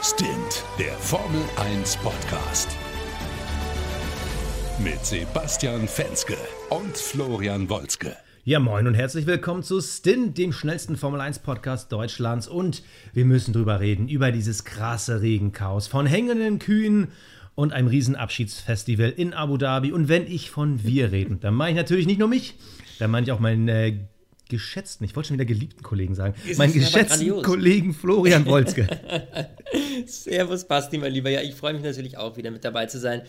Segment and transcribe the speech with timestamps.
[0.00, 2.68] Stint, der Formel 1 Podcast.
[4.78, 6.36] Mit Sebastian Fenske
[6.70, 8.16] und Florian Wolzke.
[8.44, 12.46] Ja, moin und herzlich willkommen zu Stint, dem schnellsten Formel 1 Podcast Deutschlands.
[12.46, 17.08] Und wir müssen drüber reden, über dieses krasse Regenchaos von hängenden Kühen
[17.56, 19.90] und einem Riesenabschiedsfestival in Abu Dhabi.
[19.90, 22.54] Und wenn ich von wir reden, dann meine ich natürlich nicht nur mich,
[23.00, 23.98] dann meine ich auch meinen äh,
[24.48, 27.42] geschätzten, ich wollte schon wieder geliebten Kollegen sagen, Ist meinen geschätzten.
[27.42, 28.86] Kollegen Florian Wolzke.
[30.06, 31.30] Servus, Basti, mein Lieber.
[31.30, 33.22] Ja, ich freue mich natürlich auch wieder mit dabei zu sein.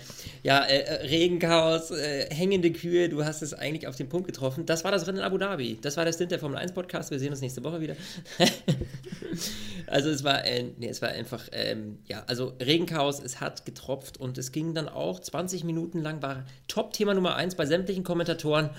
[0.43, 4.65] Ja, äh, äh, Regenchaos, äh, hängende Kühe, du hast es eigentlich auf den Punkt getroffen.
[4.65, 5.77] Das war das Rennen in Abu Dhabi.
[5.81, 7.11] Das war der Stint der Formel 1 Podcast.
[7.11, 7.95] Wir sehen uns nächste Woche wieder.
[9.87, 14.17] also es war, äh, nee, es war einfach, ähm, ja, also Regenchaos, es hat getropft
[14.17, 18.69] und es ging dann auch 20 Minuten lang, war Top-Thema Nummer 1 bei sämtlichen Kommentatoren.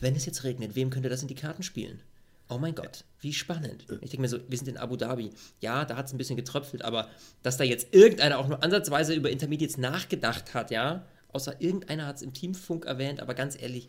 [0.00, 2.00] Wenn es jetzt regnet, wem könnte das in die Karten spielen?
[2.48, 3.84] Oh mein Gott, wie spannend.
[4.00, 5.30] Ich denke mir so, wir sind in Abu Dhabi.
[5.60, 7.08] Ja, da hat es ein bisschen getröpfelt, aber
[7.44, 12.16] dass da jetzt irgendeiner auch nur ansatzweise über Intermediates nachgedacht hat, ja, außer irgendeiner hat
[12.16, 13.88] es im Teamfunk erwähnt, aber ganz ehrlich,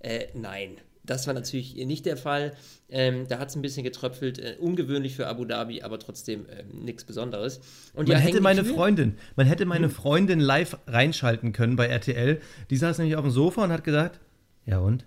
[0.00, 0.78] äh, nein.
[1.02, 2.52] Das war natürlich nicht der Fall.
[2.90, 4.38] Ähm, da hat es ein bisschen getröpfelt.
[4.38, 7.60] Äh, ungewöhnlich für Abu Dhabi, aber trotzdem ähm, nichts Besonderes.
[7.94, 8.74] Und Man ja, hätte meine Kühe?
[8.74, 12.40] Freundin, man hätte meine Freundin live reinschalten können bei RTL.
[12.68, 14.20] Die saß nämlich auf dem Sofa und hat gesagt,
[14.66, 15.04] ja und?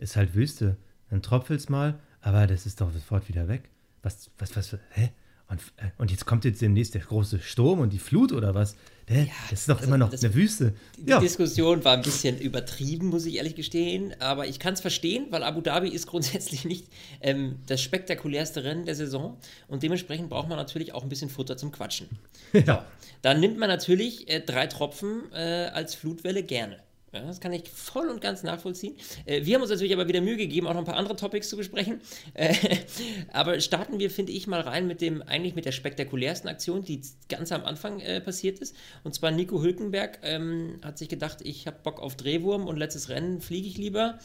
[0.00, 0.76] Ist halt Wüste.
[1.10, 3.68] Dann tropfelt's mal, aber das ist doch sofort wieder weg.
[4.02, 5.10] Was, was, was, hä?
[5.48, 8.76] Und, äh, und jetzt kommt jetzt demnächst der große Sturm und die Flut oder was?
[9.08, 9.28] Hä?
[9.50, 10.74] das ist doch also immer noch das- eine Wüste.
[10.96, 14.14] Die Ja, Diskussion war ein bisschen übertrieben, muss ich ehrlich gestehen.
[14.20, 16.86] Aber ich kann es verstehen, weil Abu Dhabi ist grundsätzlich nicht
[17.20, 19.36] ähm, das spektakulärste Rennen der Saison.
[19.66, 22.08] Und dementsprechend braucht man natürlich auch ein bisschen Futter zum Quatschen.
[22.52, 22.86] ja.
[23.22, 26.78] Dann nimmt man natürlich äh, drei Tropfen äh, als Flutwelle gerne.
[27.12, 28.96] Ja, das kann ich voll und ganz nachvollziehen.
[29.24, 31.48] Äh, wir haben uns natürlich aber wieder Mühe gegeben, auch noch ein paar andere Topics
[31.48, 32.00] zu besprechen.
[32.34, 32.54] Äh,
[33.32, 37.00] aber starten wir, finde ich, mal rein mit dem, eigentlich mit der spektakulärsten Aktion, die
[37.28, 38.76] ganz am Anfang äh, passiert ist.
[39.02, 43.08] Und zwar Nico Hülkenberg ähm, hat sich gedacht, ich habe Bock auf Drehwurm und letztes
[43.08, 44.18] Rennen fliege ich lieber.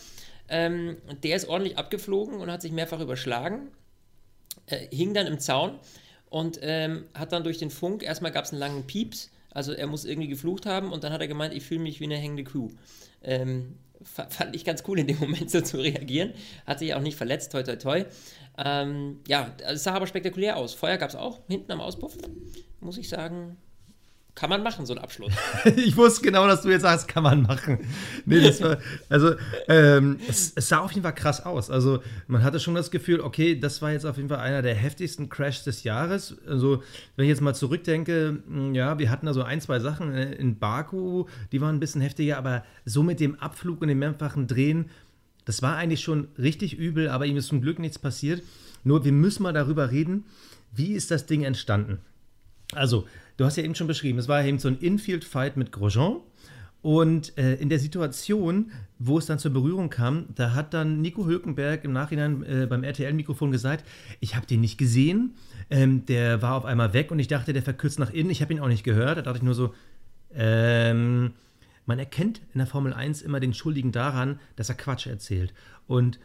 [0.47, 3.72] Ähm, der ist ordentlich abgeflogen und hat sich mehrfach überschlagen
[4.67, 5.79] äh, hing dann im Zaun
[6.29, 9.88] und ähm, hat dann durch den Funk, erstmal gab es einen langen Pieps, also er
[9.88, 12.43] muss irgendwie geflucht haben und dann hat er gemeint, ich fühle mich wie eine hängende
[12.43, 12.69] Kuh.
[13.23, 16.33] Ähm, fa- fand ich ganz cool in dem Moment so zu reagieren.
[16.67, 18.05] Hat sich auch nicht verletzt, toi toi toi.
[18.57, 20.73] Ähm, ja, es sah aber spektakulär aus.
[20.73, 22.16] Feuer gab es auch, hinten am Auspuff.
[22.79, 23.57] Muss ich sagen,
[24.35, 25.31] kann man machen, so ein Abschluss.
[25.78, 27.79] Ich wusste genau, dass du jetzt sagst, kann man machen.
[28.25, 28.78] Nee, das war,
[29.09, 29.35] also,
[29.69, 31.69] ähm, es, es sah auf jeden Fall krass aus.
[31.69, 34.75] Also, man hatte schon das Gefühl, okay, das war jetzt auf jeden Fall einer der
[34.75, 36.35] heftigsten Crashs des Jahres.
[36.47, 36.84] Also,
[37.16, 40.59] wenn ich jetzt mal zurückdenke, mh, ja, wir hatten da so ein, zwei Sachen in
[40.59, 44.90] Baku, die waren ein bisschen heftiger, aber so mit dem Abflug und dem mehrfachen Drehen,
[45.46, 48.44] das war eigentlich schon richtig übel, aber ihm ist zum Glück nichts passiert.
[48.84, 50.25] Nur, wir müssen mal darüber reden,
[50.73, 52.00] wie ist das Ding entstanden?
[52.73, 53.07] Also,
[53.38, 56.18] du hast ja eben schon beschrieben, es war eben so ein Infield-Fight mit Grosjean.
[56.81, 61.25] Und äh, in der Situation, wo es dann zur Berührung kam, da hat dann Nico
[61.25, 63.84] Hülkenberg im Nachhinein äh, beim RTL-Mikrofon gesagt,
[64.19, 65.34] ich habe den nicht gesehen,
[65.72, 68.53] ähm, der war auf einmal weg und ich dachte, der verkürzt nach innen, ich habe
[68.53, 69.18] ihn auch nicht gehört.
[69.18, 69.73] Da dachte ich nur so,
[70.35, 71.34] ähm,
[71.88, 75.56] man erkennt in der Formel 1 immer den Schuldigen daran, dass er Quatsch erzählt.
[75.88, 76.19] Und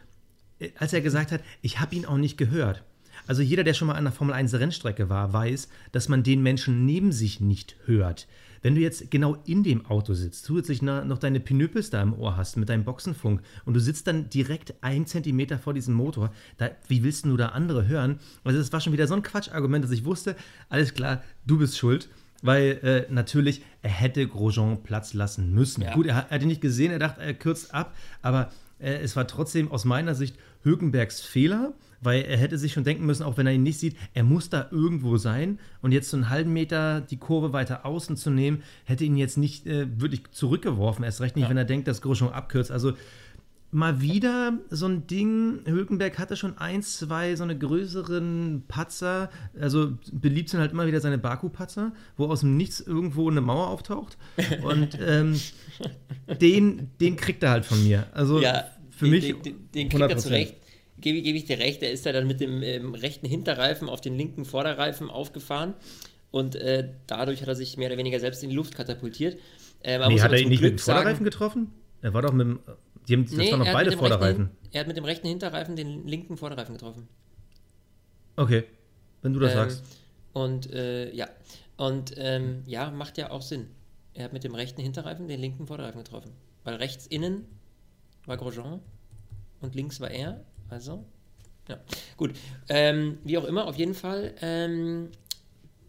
[0.59, 2.83] äh, als er gesagt hat, ich habe ihn auch nicht gehört.
[3.31, 6.43] Also jeder, der schon mal an der Formel 1 Rennstrecke war, weiß, dass man den
[6.43, 8.27] Menschen neben sich nicht hört.
[8.61, 12.35] Wenn du jetzt genau in dem Auto sitzt, zusätzlich noch deine Pinöpels da im Ohr
[12.35, 16.71] hast mit deinem Boxenfunk und du sitzt dann direkt ein Zentimeter vor diesem Motor, da,
[16.89, 18.19] wie willst du da andere hören?
[18.43, 20.35] Also das war schon wieder so ein Quatschargument, dass ich wusste,
[20.67, 22.09] alles klar, du bist schuld.
[22.43, 25.83] Weil äh, natürlich, er hätte Grosjean Platz lassen müssen.
[25.83, 25.93] Ja.
[25.93, 28.49] Gut, er, hat- er hat ihn nicht gesehen, er dachte, er kürzt ab, aber
[28.79, 33.05] äh, es war trotzdem aus meiner Sicht Hülkenbergs Fehler, weil er hätte sich schon denken
[33.05, 36.17] müssen, auch wenn er ihn nicht sieht, er muss da irgendwo sein und jetzt so
[36.17, 40.23] einen halben Meter die Kurve weiter außen zu nehmen, hätte ihn jetzt nicht äh, wirklich
[40.31, 42.71] zurückgeworfen, erst recht nicht, wenn er denkt, dass Grosjean abkürzt.
[42.71, 42.93] Also
[43.71, 45.61] mal wieder so ein Ding.
[45.65, 49.29] Hülkenberg hatte schon ein, zwei so eine größeren Patzer.
[49.59, 53.67] Also beliebt sind halt immer wieder seine Baku-Patzer, wo aus dem Nichts irgendwo eine Mauer
[53.67, 54.17] auftaucht.
[54.63, 55.39] Und ähm,
[56.41, 58.07] den, den kriegt er halt von mir.
[58.13, 59.25] Also Ja, für den, mich.
[59.25, 60.21] Den, den, den kriegt er 100%.
[60.21, 60.55] zurecht.
[61.01, 64.01] Gebe, gebe ich dir recht, er ist da dann mit dem ähm, rechten Hinterreifen auf
[64.01, 65.73] den linken Vorderreifen aufgefahren
[66.31, 69.37] und äh, dadurch hat er sich mehr oder weniger selbst in die Luft katapultiert.
[69.83, 71.71] Äh, Nee, hat er ihn nicht mit Glück dem Vorderreifen sagen- getroffen?
[72.01, 72.59] Er war doch mit dem.
[73.07, 74.45] Die haben, das Nee, waren hat beide mit dem rechten Vorderreifen.
[74.45, 77.07] Hin- Er hat mit dem rechten Hinterreifen den linken Vorderreifen getroffen.
[78.35, 78.63] Okay,
[79.21, 79.83] wenn du das Ähm, sagst.
[80.33, 81.27] Und äh, ja,
[81.77, 83.67] und ähm, ja, macht ja auch Sinn.
[84.13, 86.31] Er hat mit dem rechten Hinterreifen den linken Vorderreifen getroffen.
[86.63, 87.45] Weil rechts innen
[88.25, 88.79] war Grosjean
[89.61, 90.43] und links war er.
[90.71, 91.05] Also,
[91.67, 91.79] ja.
[92.17, 92.33] Gut.
[92.69, 94.33] Ähm, wie auch immer, auf jeden Fall.
[94.41, 95.09] Ähm,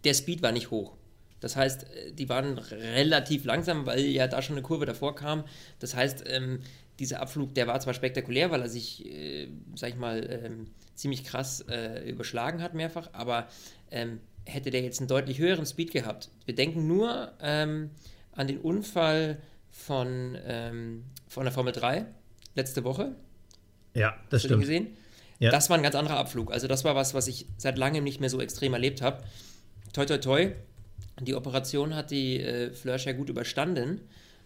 [0.04, 0.96] der Speed war nicht hoch.
[1.40, 5.44] Das heißt, äh, die waren relativ langsam, weil ja da schon eine Kurve davor kam.
[5.78, 6.60] Das heißt, ähm,
[6.98, 11.24] dieser Abflug, der war zwar spektakulär, weil er sich, äh, sag ich mal, ähm, ziemlich
[11.24, 13.46] krass äh, überschlagen hat mehrfach, aber
[13.90, 16.28] ähm, hätte der jetzt einen deutlich höheren Speed gehabt.
[16.44, 17.90] Wir denken nur ähm,
[18.32, 19.40] an den Unfall
[19.70, 22.04] von, ähm, von der Formel 3
[22.56, 23.14] letzte Woche.
[23.94, 24.60] Ja, das Hast stimmt.
[24.60, 24.96] gesehen?
[25.38, 25.50] Ja.
[25.50, 26.52] Das war ein ganz anderer Abflug.
[26.52, 29.22] Also das war was, was ich seit langem nicht mehr so extrem erlebt habe.
[29.92, 30.52] Toi, toi, toi.
[31.20, 34.00] Die Operation hat die äh, Flörsch ja gut überstanden,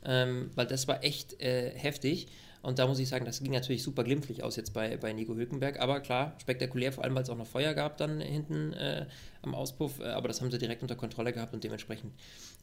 [0.04, 2.28] ähm, weil das war echt äh, heftig.
[2.66, 5.36] Und da muss ich sagen, das ging natürlich super glimpflich aus jetzt bei, bei Nico
[5.36, 5.78] Hülkenberg.
[5.78, 9.06] Aber klar, spektakulär, vor allem weil es auch noch Feuer gab dann hinten äh,
[9.42, 10.00] am Auspuff.
[10.00, 12.12] Äh, aber das haben sie direkt unter Kontrolle gehabt und dementsprechend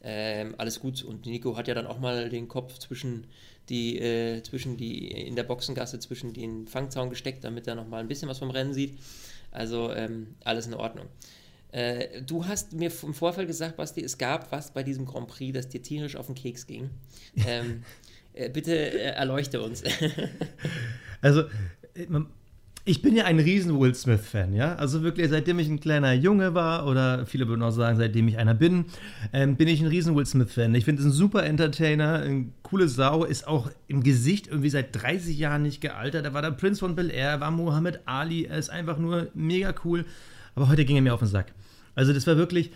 [0.02, 1.02] ähm, alles gut.
[1.02, 3.28] Und Nico hat ja dann auch mal den Kopf zwischen
[3.70, 8.00] die, äh, zwischen die in der Boxengasse zwischen den Fangzaun gesteckt, damit er noch mal
[8.00, 8.98] ein bisschen was vom Rennen sieht.
[9.52, 11.06] Also ähm, alles in Ordnung.
[11.74, 15.52] Äh, du hast mir im Vorfeld gesagt, Basti, es gab was bei diesem Grand Prix,
[15.54, 16.88] das dir tierisch auf den Keks ging.
[17.46, 17.84] Ähm, äh,
[18.52, 19.82] bitte äh, erleuchte uns.
[21.20, 21.40] Also,
[21.94, 22.06] äh,
[22.86, 24.74] ich bin ja ein riesen Will Smith-Fan, ja.
[24.74, 28.36] Also wirklich, seitdem ich ein kleiner Junge war, oder viele würden auch sagen, seitdem ich
[28.36, 28.84] einer bin,
[29.32, 30.74] ähm, bin ich ein riesen Will Smith-Fan.
[30.74, 34.94] Ich finde es ein super Entertainer, eine coole Sau, ist auch im Gesicht irgendwie seit
[34.94, 36.26] 30 Jahren nicht gealtert.
[36.26, 39.74] Er war der Prinz von Bel Air, war Muhammad Ali, er ist einfach nur mega
[39.86, 40.04] cool.
[40.54, 41.52] Aber heute ging er mir auf den Sack.
[41.94, 42.70] Also das war wirklich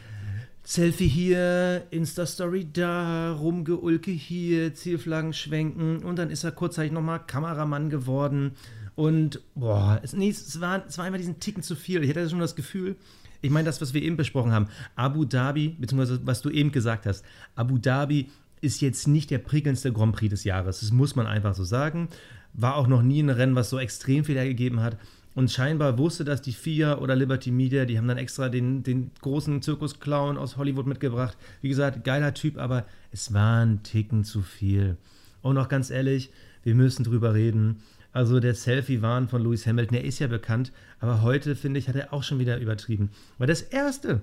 [0.69, 7.89] Selfie hier, Insta-Story da, Rumgeulke hier, Zielflaggen schwenken und dann ist er kurzzeitig nochmal Kameramann
[7.89, 8.53] geworden.
[8.95, 12.05] Und boah, es, nee, es, war, es war einfach diesen Ticken zu viel.
[12.05, 12.97] Ich hatte schon das Gefühl,
[13.41, 17.07] ich meine, das, was wir eben besprochen haben, Abu Dhabi, beziehungsweise was du eben gesagt
[17.07, 17.25] hast,
[17.55, 18.29] Abu Dhabi
[18.61, 20.81] ist jetzt nicht der prickelndste Grand Prix des Jahres.
[20.81, 22.11] Das muss man einfach so sagen.
[22.53, 24.99] War auch noch nie ein Rennen, was so extrem viel hergegeben hat.
[25.39, 29.13] Und scheinbar wusste das die FIA oder Liberty Media, die haben dann extra den, den
[29.21, 31.37] großen Zirkusclown aus Hollywood mitgebracht.
[31.61, 34.97] Wie gesagt, geiler Typ, aber es war ein Ticken zu viel.
[35.41, 36.33] Und noch ganz ehrlich,
[36.65, 37.85] wir müssen drüber reden.
[38.11, 41.95] Also der Selfie-Wahn von Lewis Hamilton, der ist ja bekannt, aber heute, finde ich, hat
[41.95, 43.11] er auch schon wieder übertrieben.
[43.39, 44.21] Weil das Erste,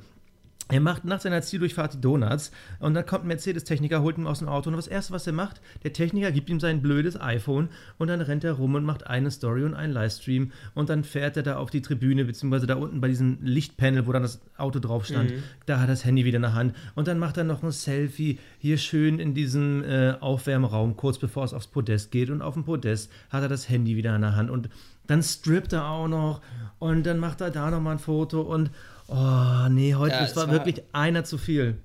[0.68, 4.40] er macht nach seiner Zieldurchfahrt die Donuts und dann kommt ein Mercedes-Techniker, holt ihn aus
[4.40, 7.70] dem Auto und das Erste, was er macht, der Techniker gibt ihm sein blödes iPhone
[8.00, 11.38] und dann rennt er rum und macht eine Story und einen Livestream und dann fährt
[11.38, 14.80] er da auf die Tribüne, beziehungsweise da unten bei diesem Lichtpanel, wo dann das Auto
[14.80, 15.34] drauf stand,
[15.68, 17.72] da hat er das Handy wieder in der Hand und dann macht er noch ein
[17.72, 22.56] Selfie hier schön in diesem äh, Aufwärmraum, kurz bevor es aufs Podest geht und auf
[22.56, 24.70] dem Podest hat er das Handy wieder in der Hand und
[25.08, 26.42] dann strippt er auch noch
[26.80, 28.72] und dann macht er da nochmal ein Foto und
[29.08, 31.78] Oh, nee, heute Ja, es war, war- wirklich einer zu viel.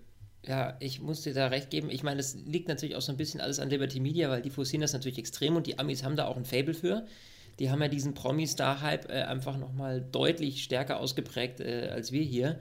[0.46, 1.90] Ja, ich muss dir da recht geben.
[1.90, 4.48] Ich meine, das liegt natürlich auch so ein bisschen alles an Liberty Media, weil die
[4.48, 7.04] forcieren das natürlich extrem und die Amis haben da auch ein Fable für.
[7.58, 12.58] Die haben ja diesen Promi-Star-Hype äh, einfach nochmal deutlich stärker ausgeprägt äh, als wir hier.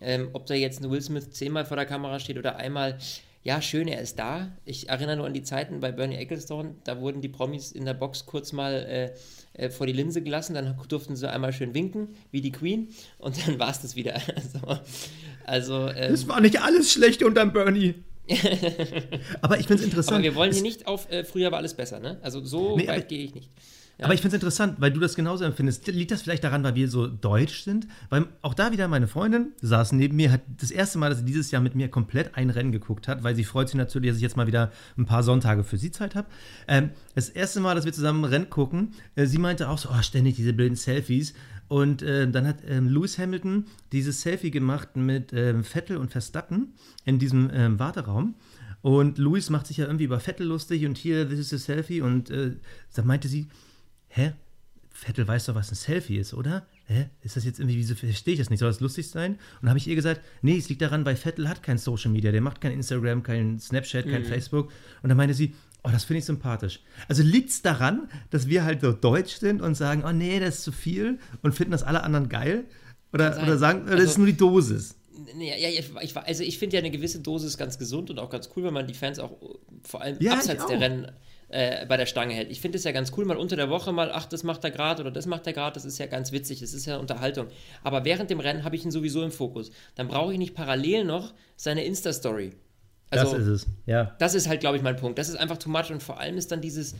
[0.00, 2.96] Ähm, ob da jetzt ein Will Smith zehnmal vor der Kamera steht oder einmal,
[3.42, 4.52] ja, schön, er ist da.
[4.64, 7.94] Ich erinnere nur an die Zeiten bei Bernie Ecclestone, da wurden die Promis in der
[7.94, 9.12] Box kurz mal äh,
[9.54, 12.88] äh, vor die Linse gelassen, dann durften sie einmal schön winken, wie die Queen,
[13.18, 14.20] und dann war es das wieder.
[14.36, 14.78] Also,
[15.44, 17.94] also ähm, Es war nicht alles schlecht unterm Bernie.
[19.40, 20.16] aber ich finde es interessant.
[20.16, 22.18] Aber wir wollen hier nicht auf äh, früher war alles besser, ne?
[22.22, 23.50] Also so Nee, weit gehe ich nicht.
[24.02, 25.86] Aber ich finde es interessant, weil du das genauso empfindest.
[25.88, 27.86] Liegt das vielleicht daran, weil wir so deutsch sind?
[28.08, 31.24] Weil auch da wieder meine Freundin saß neben mir, hat das erste Mal, dass sie
[31.24, 34.16] dieses Jahr mit mir komplett ein Rennen geguckt hat, weil sie freut sich natürlich, dass
[34.16, 36.28] ich jetzt mal wieder ein paar Sonntage für sie Zeit habe.
[36.66, 39.90] Ähm, das erste Mal, dass wir zusammen ein Rennen gucken, äh, sie meinte auch so,
[39.90, 41.34] oh, ständig diese blöden Selfies.
[41.68, 46.74] Und äh, dann hat ähm, Lewis Hamilton dieses Selfie gemacht mit ähm, Vettel und Verstappen
[47.04, 48.34] in diesem ähm, Warteraum.
[48.82, 52.00] Und Lewis macht sich ja irgendwie über Vettel lustig und hier, this is a Selfie.
[52.00, 52.56] Und äh,
[52.94, 53.46] da meinte sie,
[54.10, 54.32] hä?
[54.92, 56.66] Vettel weiß doch, was ein Selfie ist, oder?
[56.86, 57.06] Hä?
[57.22, 58.58] Ist das jetzt irgendwie, wieso verstehe ich das nicht?
[58.58, 59.32] Soll das lustig sein?
[59.34, 62.10] Und dann habe ich ihr gesagt, nee, es liegt daran, weil Vettel hat kein Social
[62.10, 64.70] Media, der macht kein Instagram, kein Snapchat, kein Facebook.
[65.02, 66.80] Und dann meinte sie, oh, das finde ich sympathisch.
[67.08, 70.56] Also liegt es daran, dass wir halt so deutsch sind und sagen, oh nee, das
[70.58, 72.64] ist zu viel und finden das alle anderen geil?
[73.12, 74.96] Oder, oder sagen, das Also- ist nur die Dosis.
[75.36, 78.48] Nee, ja, ich, also ich finde ja eine gewisse Dosis ganz gesund und auch ganz
[78.56, 79.46] cool, wenn man die Fans auch äh,
[79.84, 80.80] vor allem Ja, abseits ich der auch.
[80.82, 81.12] Rennen
[81.50, 82.50] äh, bei der Stange hält.
[82.50, 84.70] Ich finde es ja ganz cool, mal unter der Woche mal, ach, das macht er
[84.70, 87.48] gerade oder das macht er gerade, das ist ja ganz witzig, das ist ja Unterhaltung.
[87.82, 89.70] Aber während dem Rennen habe ich ihn sowieso im Fokus.
[89.94, 92.52] Dann brauche ich nicht parallel noch seine Insta-Story.
[93.10, 94.14] Also, das ist es, ja.
[94.18, 95.18] Das ist halt, glaube ich, mein Punkt.
[95.18, 96.94] Das ist einfach too much und vor allem ist dann dieses,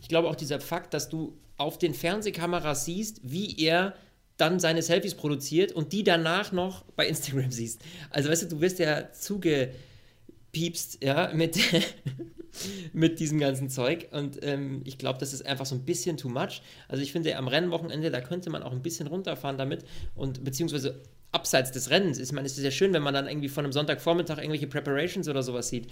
[0.00, 3.94] ich glaube auch dieser Fakt, dass du auf den Fernsehkameras siehst, wie er
[4.36, 7.80] dann seine Selfies produziert und die danach noch bei Instagram siehst.
[8.10, 9.70] Also weißt du, du wirst ja zuge,
[10.54, 11.58] piepst, ja, mit,
[12.94, 14.08] mit diesem ganzen Zeug.
[14.12, 16.62] Und ähm, ich glaube, das ist einfach so ein bisschen too much.
[16.88, 19.84] Also ich finde, am Rennwochenende, da könnte man auch ein bisschen runterfahren damit
[20.14, 22.18] und beziehungsweise abseits des Rennens.
[22.18, 25.28] Ich meine, es ist ja schön, wenn man dann irgendwie von einem Sonntagvormittag irgendwelche Preparations
[25.28, 25.88] oder sowas sieht.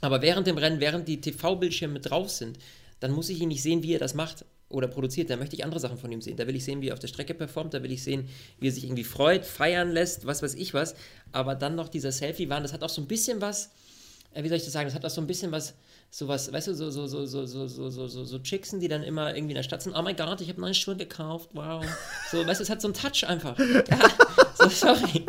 [0.00, 2.58] Aber während dem Rennen, während die TV-Bildschirme drauf sind,
[3.00, 5.30] dann muss ich ihn nicht sehen, wie er das macht oder produziert.
[5.30, 6.36] Da möchte ich andere Sachen von ihm sehen.
[6.36, 7.74] Da will ich sehen, wie er auf der Strecke performt.
[7.74, 10.94] Da will ich sehen, wie er sich irgendwie freut, feiern lässt, was weiß ich was.
[11.32, 13.70] Aber dann noch dieser Selfie-Wahn, das hat auch so ein bisschen was,
[14.34, 15.74] äh, wie soll ich das sagen, das hat auch so ein bisschen was,
[16.10, 19.02] sowas, weißt du, so, so, so, so, so, so, so, so, so Chicksen, die dann
[19.02, 21.84] immer irgendwie in der Stadt sind, oh mein Gott, ich habe neue Schuhe gekauft, wow.
[22.30, 23.58] So, weißt du, es hat so einen Touch einfach.
[23.58, 25.24] Ja, so, sorry.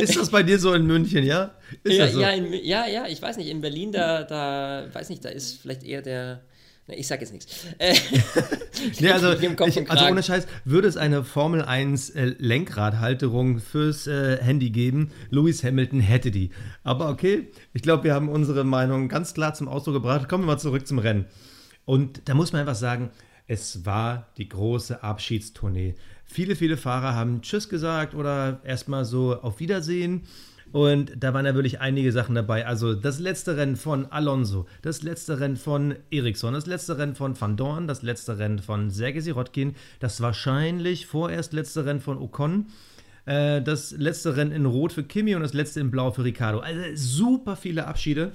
[0.00, 1.54] Ist das bei dir so in München, ja?
[1.82, 2.20] Ist ja, so?
[2.20, 5.60] ja, in, ja, ja, ich weiß nicht, in Berlin, da, da, weiß nicht, da ist
[5.60, 6.40] vielleicht eher der,
[6.92, 7.66] ich sag jetzt nichts.
[7.78, 7.94] Äh,
[9.00, 9.32] Nee, also,
[9.66, 15.10] ich, also ohne Scheiß, würde es eine Formel 1 äh, Lenkradhalterung fürs äh, Handy geben,
[15.30, 16.50] Lewis Hamilton hätte die.
[16.82, 20.28] Aber okay, ich glaube, wir haben unsere Meinung ganz klar zum Ausdruck gebracht.
[20.28, 21.26] Kommen wir mal zurück zum Rennen.
[21.84, 23.10] Und da muss man einfach sagen,
[23.46, 25.94] es war die große Abschiedstournee.
[26.24, 30.22] Viele, viele Fahrer haben Tschüss gesagt oder erstmal so auf Wiedersehen.
[30.72, 32.66] Und da waren ja wirklich einige Sachen dabei.
[32.66, 37.38] Also das letzte Rennen von Alonso, das letzte Rennen von Ericsson, das letzte Rennen von
[37.38, 42.66] Van Dorn, das letzte Rennen von Sergei Sirotkin, das wahrscheinlich vorerst letzte Rennen von Ocon,
[43.26, 46.60] äh, das letzte Rennen in Rot für Kimi und das letzte in Blau für Ricardo.
[46.60, 48.32] Also super viele Abschiede.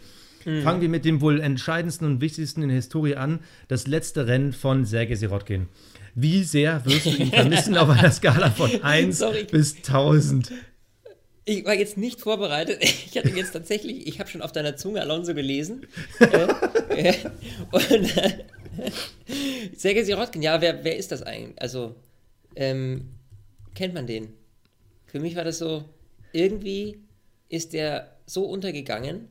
[0.63, 4.53] Fangen wir mit dem wohl entscheidendsten und wichtigsten in der Historie an, das letzte Rennen
[4.53, 5.67] von Sergei Sirotkin.
[6.15, 9.45] Wie sehr wirst du ihn vermissen auf einer Skala von 1 Sorry.
[9.51, 10.53] bis 1000?
[11.49, 12.83] Ich war jetzt nicht vorbereitet.
[13.07, 15.87] Ich hatte jetzt tatsächlich, ich habe schon auf deiner Zunge Alonso gelesen.
[16.19, 17.15] äh, äh,
[17.71, 18.43] und äh,
[19.75, 21.59] Sergei Sirotkin, ja, wer, wer ist das eigentlich?
[21.59, 21.95] Also,
[22.55, 23.13] ähm,
[23.73, 24.33] kennt man den?
[25.05, 25.85] Für mich war das so,
[26.33, 26.99] irgendwie
[27.47, 29.29] ist der so untergegangen,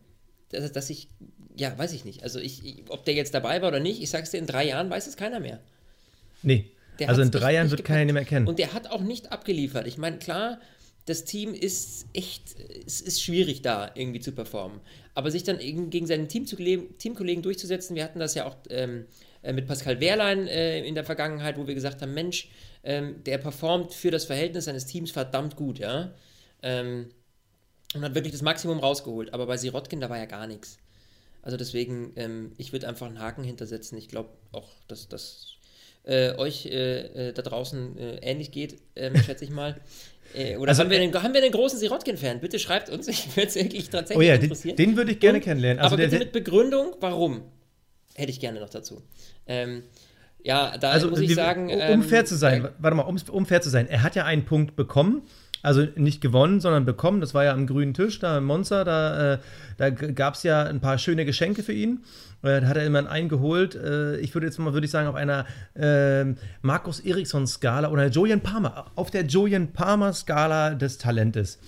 [0.48, 1.08] dass, dass ich,
[1.54, 2.22] ja, weiß ich nicht.
[2.22, 4.64] Also, ich, ich, ob der jetzt dabei war oder nicht, ich sag's dir, in drei
[4.64, 5.60] Jahren weiß es keiner mehr.
[6.42, 6.70] Nee.
[6.98, 8.46] Der also in drei Jahren wird keiner ihn mehr kennen.
[8.46, 9.86] Und der hat auch nicht abgeliefert.
[9.86, 10.58] Ich meine, klar,
[11.06, 14.80] das Team ist echt, es ist schwierig da irgendwie zu performen.
[15.14, 19.06] Aber sich dann gegen seinen Teamzugle- Teamkollegen durchzusetzen, wir hatten das ja auch ähm,
[19.42, 22.50] äh, mit Pascal Wehrlein äh, in der Vergangenheit, wo wir gesagt haben, Mensch,
[22.82, 26.12] ähm, der performt für das Verhältnis seines Teams verdammt gut, ja.
[26.62, 27.08] Ähm,
[27.94, 29.32] und hat wirklich das Maximum rausgeholt.
[29.32, 30.78] Aber bei Sirotkin, da war ja gar nichts.
[31.42, 33.96] Also deswegen, ähm, ich würde einfach einen Haken hintersetzen.
[33.96, 35.55] Ich glaube auch, dass das
[36.06, 39.76] äh, euch äh, äh, da draußen äh, ähnlich geht, ähm, schätze ich mal.
[40.34, 42.40] Äh, oder Also, haben, wir einen, haben wir einen großen Sirotkin-Fan?
[42.40, 44.76] Bitte schreibt uns, ich würde es wirklich Oh tatsächlich ja, den, interessieren.
[44.76, 45.78] den würde ich gerne Und- kennenlernen.
[45.82, 47.42] Also aber der, bitte mit Begründung, warum?
[48.14, 49.02] Hätte ich gerne noch dazu.
[49.46, 49.82] Ähm,
[50.42, 51.70] ja, da also muss ich sagen.
[51.70, 54.24] um ähm, fair zu sein, warte mal, um, um fair zu sein, er hat ja
[54.24, 55.22] einen Punkt bekommen.
[55.66, 57.20] Also nicht gewonnen, sondern bekommen.
[57.20, 58.84] Das war ja am grünen Tisch, da im Monza.
[58.84, 59.38] Da, äh,
[59.78, 62.04] da gab es ja ein paar schöne Geschenke für ihn.
[62.42, 63.74] Äh, da hat er immer einen geholt.
[63.74, 65.44] Äh, ich würde jetzt mal, würde ich sagen, auf einer
[65.74, 71.58] ähm, Markus Eriksson-Skala oder Julian Palmer, auf der Julian Palmer-Skala des Talentes.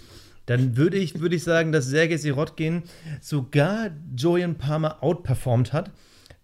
[0.47, 2.85] Dann würde ich, würde ich sagen, dass Sergei Sirotkin
[3.21, 5.91] sogar Julian Palmer outperformt hat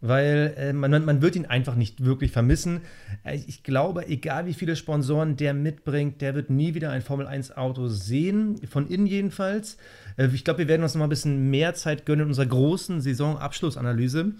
[0.06, 2.82] weil äh, man, man- wird ihn einfach nicht wirklich vermissen.
[3.24, 7.88] Äh, Ich glaube, egal wie viele Sponsoren der mitbringt, der wird nie wieder ein Formel-1-Auto
[7.88, 9.78] sehen, von innen jedenfalls.
[10.18, 12.46] Äh, ich glaube, wir werden uns noch mal ein bisschen mehr Zeit gönnen in unserer
[12.46, 14.32] großen Saisonabschlussanalyse.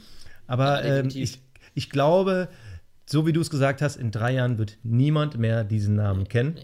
[0.46, 1.40] Aber Ja, ähm, ich,
[1.74, 2.48] ich glaube,
[3.06, 6.56] so wie du es gesagt hast, in drei Jahren wird niemand mehr diesen Namen kennen.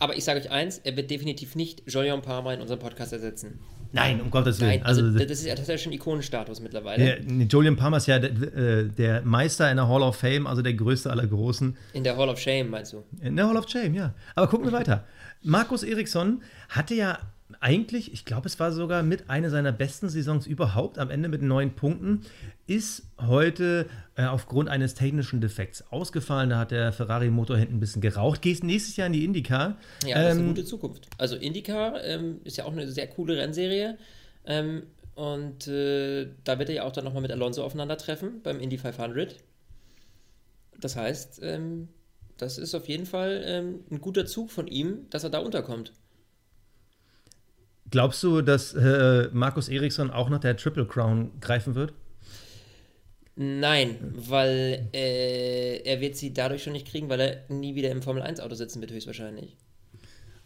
[0.00, 3.60] Aber ich sage euch eins, er wird definitiv nicht Jolion Palmer in unserem Podcast ersetzen.
[3.92, 4.70] Nein, um Gottes Willen.
[4.70, 7.20] Nein, also, also, das, ist, ja- das ist ja schon Ikonenstatus mittlerweile.
[7.20, 10.62] der, Julian Palmer ist ja der, äh, der Meister in der Hall of Fame, also
[10.62, 11.76] der größte aller Großen.
[11.92, 13.02] In der Hall of Shame, meinst du?
[13.20, 14.14] In der Hall of Shame, ja.
[14.36, 15.04] Aber gucken wir weiter.
[15.42, 17.18] Markus Eriksson hatte ja
[17.60, 21.42] eigentlich, ich glaube, es war sogar mit einer seiner besten Saisons überhaupt, am Ende mit
[21.42, 22.22] neun Punkten,
[22.66, 26.50] ist heute äh, aufgrund eines technischen Defekts ausgefallen.
[26.50, 28.42] Da hat der Ferrari-Motor hinten ein bisschen geraucht.
[28.42, 29.76] Gehst nächstes Jahr in die IndyCar.
[30.06, 31.08] Ja, das ist eine Ähm, gute Zukunft.
[31.18, 33.98] Also IndyCar ähm, ist ja auch eine sehr coole Rennserie.
[34.44, 38.78] Ähm, und äh, da wird er ja auch dann nochmal mit Alonso aufeinandertreffen beim Indy
[38.78, 39.36] 500.
[40.80, 41.88] Das heißt, ähm,
[42.38, 45.92] das ist auf jeden Fall ähm, ein guter Zug von ihm, dass er da unterkommt.
[47.90, 51.92] Glaubst du, dass äh, Markus Eriksson auch nach der Triple Crown greifen wird?
[53.36, 58.02] Nein, weil äh, er wird sie dadurch schon nicht kriegen, weil er nie wieder im
[58.02, 59.56] Formel-1-Auto sitzen wird, höchstwahrscheinlich.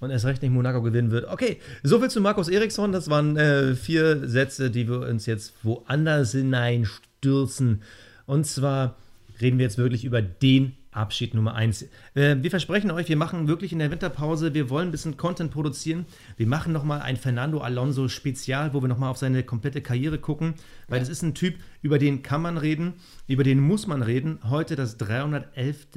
[0.00, 1.26] Und erst recht nicht Monaco gewinnen wird.
[1.26, 2.92] Okay, soviel zu Markus Eriksson.
[2.92, 7.82] Das waren äh, vier Sätze, die wir uns jetzt woanders hineinstürzen.
[8.26, 8.96] Und zwar
[9.40, 11.82] reden wir jetzt wirklich über den Abschied Nummer 1.
[12.14, 15.50] Äh, wir versprechen euch, wir machen wirklich in der Winterpause, wir wollen ein bisschen Content
[15.50, 16.06] produzieren.
[16.36, 20.54] Wir machen nochmal ein Fernando Alonso Spezial, wo wir nochmal auf seine komplette Karriere gucken,
[20.88, 22.94] weil das ist ein Typ, über den kann man reden,
[23.26, 24.38] über den muss man reden.
[24.44, 25.88] Heute das 311.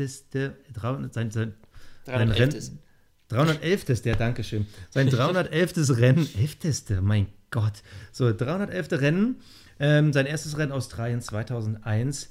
[0.74, 1.54] 300, sein, sein,
[2.06, 2.80] sein Rennen.
[3.30, 4.02] 311.
[4.02, 4.68] der, Dankeschön.
[4.90, 5.90] Sein 311.
[5.98, 7.02] Rennen, 11.
[7.02, 7.84] mein Gott.
[8.12, 8.88] So, 311.
[8.94, 9.36] Rennen,
[9.80, 12.30] ähm, sein erstes Rennen Australien 2001.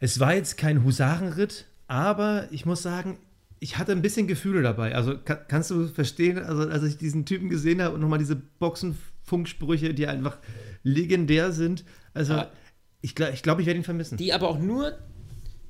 [0.00, 3.18] Es war jetzt kein Husarenritt, aber ich muss sagen,
[3.60, 4.94] ich hatte ein bisschen Gefühle dabei.
[4.94, 8.36] Also kann, kannst du verstehen, also als ich diesen Typen gesehen habe und nochmal diese
[8.36, 10.38] Boxenfunksprüche, die einfach
[10.84, 11.84] legendär sind.
[12.14, 12.50] Also ja.
[13.00, 14.16] ich glaube, ich, glaub, ich werde ihn vermissen.
[14.16, 14.96] Die aber auch nur,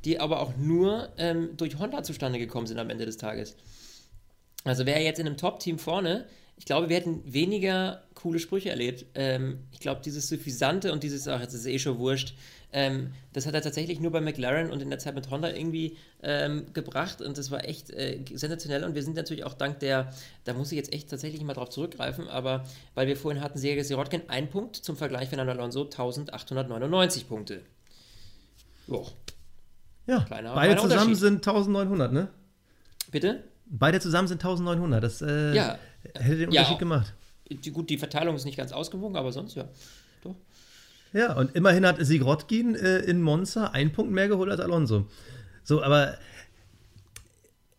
[0.04, 3.56] die aber auch nur ähm, durch Honda zustande gekommen sind am Ende des Tages.
[4.64, 6.26] Also wäre jetzt in einem Top-Team vorne,
[6.58, 9.06] ich glaube, wir hätten weniger coole Sprüche erlebt.
[9.14, 12.34] Ähm, ich glaube, dieses Suffisante und dieses, ach, jetzt ist eh schon wurscht,
[12.72, 15.96] ähm, das hat er tatsächlich nur bei McLaren und in der Zeit mit Honda irgendwie
[16.22, 20.12] ähm, gebracht und das war echt äh, sensationell und wir sind natürlich auch dank der,
[20.44, 23.84] da muss ich jetzt echt tatsächlich mal drauf zurückgreifen, aber weil wir vorhin hatten, Sergei
[23.84, 27.62] Sirotkin, ein Punkt zum Vergleich Fernando Alonso, 1899 Punkte.
[28.86, 29.06] Joa.
[30.06, 32.28] Ja, kleiner, beide kleiner zusammen sind 1900, ne?
[33.10, 33.44] Bitte?
[33.66, 35.78] Beide zusammen sind 1900, das äh, ja,
[36.14, 37.14] hätte den Unterschied ja, gemacht.
[37.50, 39.64] Die, gut, die Verteilung ist nicht ganz ausgewogen, aber sonst ja.
[40.22, 40.36] Doch.
[41.12, 45.06] Ja, und immerhin hat Sigrotkin äh, in Monza einen Punkt mehr geholt als Alonso.
[45.64, 46.18] So, aber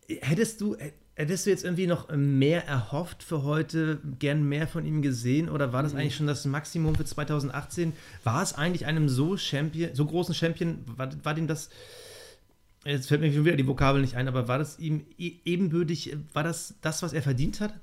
[0.08, 0.76] hättest du,
[1.14, 5.72] hättest du jetzt irgendwie noch mehr erhofft für heute, gern mehr von ihm gesehen oder
[5.72, 6.00] war das mhm.
[6.00, 7.92] eigentlich schon das Maximum für 2018?
[8.24, 11.70] War es eigentlich einem so Champion, so großen Champion, war, war dem das,
[12.84, 16.16] jetzt fällt mir schon wieder die Vokabel nicht ein, aber war das ihm e-, ebenbürtig,
[16.32, 17.74] war das das, was er verdient hat?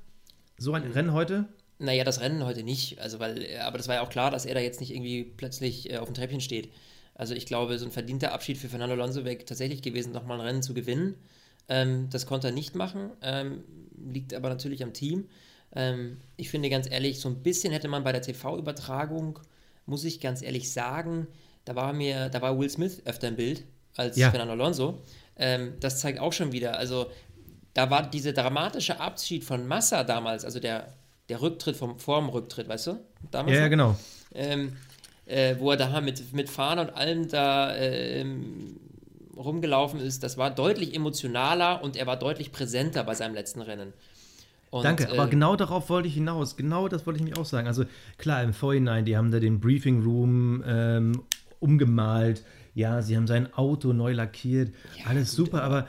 [0.58, 0.92] So ein mhm.
[0.92, 1.46] Rennen heute?
[1.78, 2.98] Naja, das Rennen heute nicht.
[2.98, 5.24] Also, weil, äh, aber das war ja auch klar, dass er da jetzt nicht irgendwie
[5.24, 6.70] plötzlich äh, auf dem Treppchen steht.
[7.14, 10.46] Also ich glaube, so ein verdienter Abschied für Fernando Alonso wäre tatsächlich gewesen, nochmal ein
[10.46, 11.16] Rennen zu gewinnen.
[11.68, 13.64] Ähm, das konnte er nicht machen, ähm,
[14.12, 15.28] liegt aber natürlich am Team.
[15.74, 19.40] Ähm, ich finde ganz ehrlich, so ein bisschen hätte man bei der TV-Übertragung,
[19.84, 21.26] muss ich ganz ehrlich sagen,
[21.64, 23.64] da war mir, da war Will Smith öfter im Bild
[23.96, 24.30] als ja.
[24.30, 25.02] Fernando Alonso.
[25.36, 27.10] Ähm, das zeigt auch schon wieder, also
[27.78, 30.88] da war dieser dramatische Abschied von Massa damals, also der
[31.28, 33.00] der Rücktritt vom vorm Rücktritt, weißt du?
[33.30, 33.96] Damals ja, ja, genau.
[34.34, 34.72] Ähm,
[35.26, 38.24] äh, wo er da mit, mit Fahnen und allem da äh,
[39.36, 43.92] rumgelaufen ist, das war deutlich emotionaler und er war deutlich präsenter bei seinem letzten Rennen.
[44.70, 46.56] Und, Danke, aber äh, genau darauf wollte ich hinaus.
[46.56, 47.68] Genau das wollte ich mich auch sagen.
[47.68, 47.84] Also
[48.16, 51.22] klar, im Vorhinein, die haben da den Briefing Room ähm,
[51.60, 52.42] umgemalt.
[52.74, 54.74] Ja, sie haben sein Auto neu lackiert.
[54.98, 55.86] Ja, Alles gut, super, aber,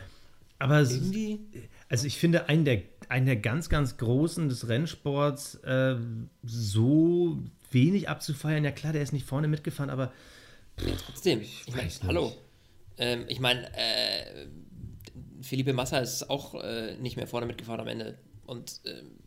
[0.59, 1.39] aber irgendwie.
[1.89, 5.95] Also ich finde, einen der einen der ganz, ganz Großen des Rennsports äh,
[6.43, 7.39] so
[7.71, 8.63] wenig abzufeiern.
[8.63, 10.13] Ja klar, der ist nicht vorne mitgefahren, aber
[10.79, 11.41] ja, trotzdem.
[11.41, 12.31] Ich, ich mein, hallo.
[12.97, 14.47] Ähm, ich meine, äh,
[15.41, 18.17] Felipe Massa ist auch äh, nicht mehr vorne mitgefahren am Ende.
[18.45, 19.17] Und ähm,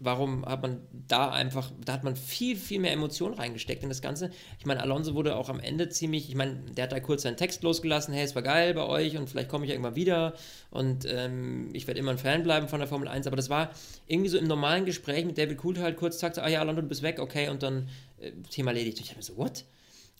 [0.00, 4.00] warum hat man da einfach, da hat man viel, viel mehr Emotionen reingesteckt in das
[4.00, 4.30] Ganze.
[4.58, 7.36] Ich meine, Alonso wurde auch am Ende ziemlich, ich meine, der hat da kurz seinen
[7.36, 10.34] Text losgelassen, hey, es war geil bei euch und vielleicht komme ich irgendwann wieder
[10.70, 13.70] und ähm, ich werde immer ein Fan bleiben von der Formel 1, aber das war
[14.06, 17.02] irgendwie so im normalen Gespräch mit David Coulthard kurz sagte, ah ja, Alonso, du bist
[17.02, 18.98] weg, okay, und dann äh, Thema erledigt.
[18.98, 19.64] Und ich habe mir so, what?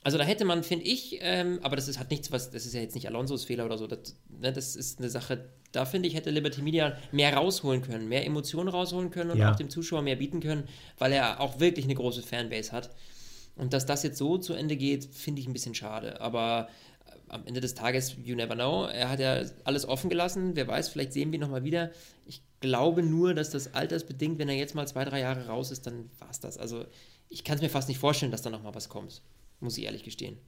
[0.03, 2.73] Also da hätte man, finde ich, ähm, aber das ist, hat nichts, was, das ist
[2.73, 6.09] ja jetzt nicht Alonsos Fehler oder so, das, ne, das ist eine Sache, da finde
[6.09, 9.53] ich, hätte Liberty Media mehr rausholen können, mehr Emotionen rausholen können und ja.
[9.53, 10.65] auch dem Zuschauer mehr bieten können,
[10.99, 12.91] weil er auch wirklich eine große Fanbase hat.
[13.57, 16.21] Und dass das jetzt so zu Ende geht, finde ich ein bisschen schade.
[16.23, 16.69] Aber
[17.07, 18.87] äh, am Ende des Tages, you never know.
[18.87, 20.57] Er hat ja alles offen gelassen.
[20.57, 21.91] Wer weiß, vielleicht sehen wir ihn nochmal wieder.
[22.25, 25.87] Ich glaube nur, dass das altersbedingt, wenn er jetzt mal zwei, drei Jahre raus ist,
[25.87, 26.57] dann war es das.
[26.57, 26.87] Also
[27.29, 29.21] ich kann es mir fast nicht vorstellen, dass da nochmal was kommt.
[29.61, 30.39] Muss ich ehrlich gestehen.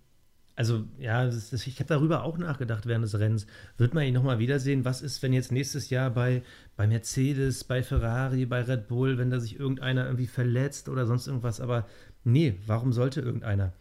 [0.55, 3.46] Also, ja, ist, ich habe darüber auch nachgedacht während des Rennens.
[3.79, 4.85] Wird man ihn nochmal wiedersehen?
[4.85, 6.42] Was ist, wenn jetzt nächstes Jahr bei,
[6.77, 11.27] bei Mercedes, bei Ferrari, bei Red Bull, wenn da sich irgendeiner irgendwie verletzt oder sonst
[11.27, 11.61] irgendwas?
[11.61, 11.87] Aber
[12.25, 13.72] nee, warum sollte irgendeiner?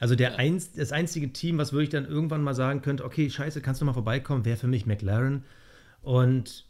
[0.00, 3.60] Also der einz, das einzige Team, was wirklich dann irgendwann mal sagen könnte, okay, scheiße,
[3.60, 5.44] kannst du mal vorbeikommen, wäre für mich McLaren.
[6.02, 6.65] Und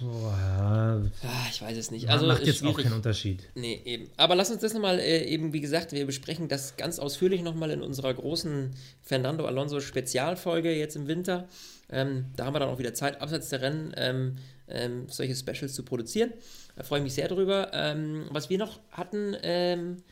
[0.00, 1.46] Boah, ja.
[1.50, 2.08] ich weiß es nicht.
[2.08, 2.76] Also macht jetzt schwierig.
[2.76, 3.42] auch keinen Unterschied.
[3.54, 4.10] Nee, eben.
[4.16, 7.70] Aber lass uns das nochmal, äh, eben wie gesagt, wir besprechen das ganz ausführlich nochmal
[7.70, 11.48] in unserer großen Fernando Alonso Spezialfolge jetzt im Winter.
[11.88, 14.36] Ähm, da haben wir dann auch wieder Zeit, abseits der Rennen, ähm,
[14.68, 16.32] ähm, solche Specials zu produzieren.
[16.74, 17.70] Da freue ich mich sehr drüber.
[17.72, 20.02] Ähm, was wir noch hatten, ähm,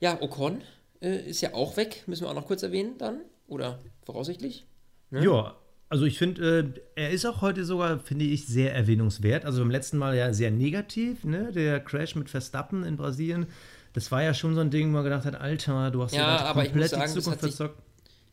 [0.00, 0.60] ja, Ocon
[1.00, 3.20] äh, ist ja auch weg, müssen wir auch noch kurz erwähnen dann.
[3.46, 4.66] Oder voraussichtlich.
[5.10, 5.24] Ne?
[5.24, 5.54] Ja,
[5.94, 9.44] also ich finde, äh, er ist auch heute sogar, finde ich, sehr erwähnungswert.
[9.44, 11.52] Also beim letzten Mal ja sehr negativ, ne?
[11.52, 13.46] Der Crash mit Verstappen in Brasilien.
[13.92, 16.38] Das war ja schon so ein Ding, wo man gedacht hat, Alter, du hast ja,
[16.38, 17.82] aber komplett ich muss sagen, die Zukunft verzockt.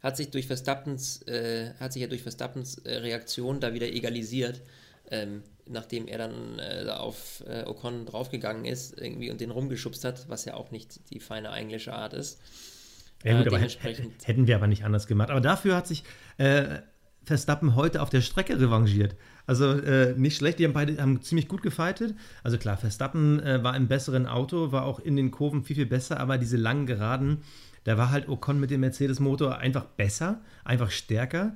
[0.02, 4.60] hat sich durch Verstappens, äh, hat sich ja durch Verstappens äh, Reaktion da wieder egalisiert,
[5.12, 10.28] ähm, nachdem er dann äh, auf äh, Ocon draufgegangen ist irgendwie und den rumgeschubst hat,
[10.30, 12.40] was ja auch nicht die feine englische Art ist.
[13.24, 15.30] Ja, gut, Äh, aber dementsprechend- hätt- hätten wir aber nicht anders gemacht.
[15.30, 16.04] Aber dafür hat sich
[16.38, 16.80] äh,
[17.32, 19.16] Verstappen heute auf der Strecke revanchiert.
[19.48, 22.14] Also äh, nicht schlecht, die haben beide haben ziemlich gut gefightet.
[22.44, 25.86] Also klar, Verstappen äh, war im besseren Auto, war auch in den Kurven viel, viel
[25.86, 27.38] besser, aber diese langen Geraden,
[27.86, 31.56] da war halt Ocon mit dem Mercedes-Motor einfach besser, einfach stärker.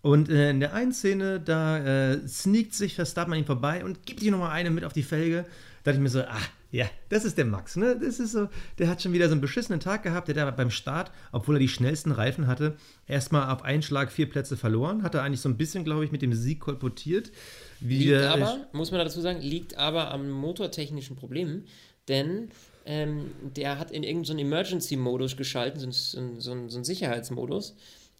[0.00, 4.06] Und äh, in der einen Szene, da äh, sneakt sich Verstappen an ihm vorbei und
[4.06, 5.44] gibt ihm nochmal eine mit auf die Felge.
[5.82, 6.38] Da dachte ich mir so, ah,
[6.76, 7.98] ja, das ist der Max, ne?
[7.98, 10.28] Das ist so, der hat schon wieder so einen beschissenen Tag gehabt.
[10.28, 14.28] Der hat beim Start, obwohl er die schnellsten Reifen hatte, erstmal auf einen Schlag vier
[14.28, 15.02] Plätze verloren.
[15.02, 17.32] Hat er eigentlich so ein bisschen, glaube ich, mit dem Sieg kolportiert.
[17.80, 18.12] Liegt
[18.44, 21.64] aber, muss man dazu sagen, liegt aber am motortechnischen Problem,
[22.08, 22.50] denn
[22.84, 27.74] ähm, der hat in irgendeinen Emergency-Modus geschalten, so, ein- so, so, ein- so einen Sicherheitsmodus.